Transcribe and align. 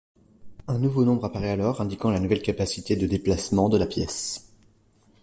Un 0.67 0.79
nouveau 0.79 1.03
nombre 1.05 1.25
apparaît 1.25 1.51
alors, 1.51 1.79
indiquant 1.79 2.09
la 2.09 2.19
nouvelle 2.19 2.41
capacité 2.41 2.95
de 2.95 3.05
déplacement 3.05 3.69
de 3.69 3.77
la 3.77 3.85
pièce. 3.85 4.51